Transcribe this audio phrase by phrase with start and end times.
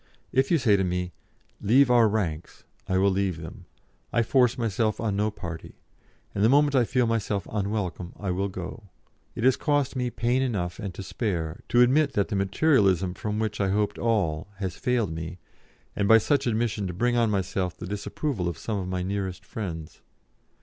[0.31, 1.11] If you say to me,
[1.61, 3.65] 'Leave our ranks,' I will leave them;
[4.11, 5.75] I force myself on no party,
[6.33, 8.89] and the moment I feel myself unwelcome I will go.
[9.35, 13.37] It has cost me pain enough and to spare to admit that the Materialism from
[13.37, 15.37] which I hoped all has failed me,
[15.95, 19.45] and by such admission to bring on myself the disapproval of some of my nearest
[19.45, 20.01] friends.